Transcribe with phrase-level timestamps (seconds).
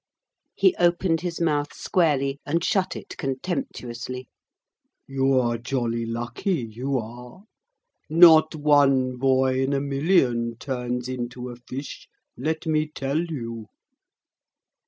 [0.55, 4.27] He opened his mouth squarely and shut it contemptuously.
[5.05, 7.43] 'You're jolly lucky, you are.
[8.09, 13.67] Not one boy in a million turns into a fish, let me tell you.'